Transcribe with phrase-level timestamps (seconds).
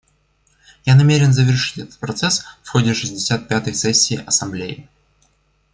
[0.83, 4.89] Я намерен завершить этот процесс в ходе шестьдесят пятой сессии Ассамблеи.